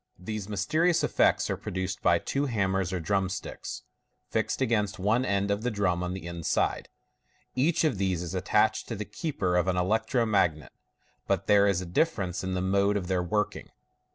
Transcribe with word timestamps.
These 0.17 0.49
mysterious 0.49 1.03
effects 1.03 1.47
are 1.51 1.55
produced 1.57 2.01
by 2.01 2.17
two 2.17 2.47
hammers 2.47 2.91
or 2.91 2.99
drum 2.99 3.29
sticks, 3.29 3.83
fixed 4.31 4.59
against 4.59 4.97
one 4.97 5.23
end 5.23 5.51
of 5.51 5.61
the 5.61 5.69
drum 5.69 6.01
on 6.01 6.15
the 6.15 6.25
inside. 6.25 6.89
Each 7.53 7.83
of 7.83 7.99
these 7.99 8.23
is 8.23 8.33
attached 8.33 8.87
to 8.87 8.95
the 8.95 9.05
keeper 9.05 9.55
of 9.55 9.67
an 9.67 9.77
electro 9.77 10.25
magnet, 10.25 10.71
but 11.27 11.45
there 11.45 11.67
is 11.67 11.81
a 11.81 11.85
dilference 11.85 12.43
in 12.43 12.55
the 12.55 12.61
mode 12.61 12.97
of 12.97 13.09
their 13.09 13.21
working. 13.21 13.69